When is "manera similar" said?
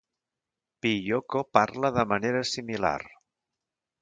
2.15-2.99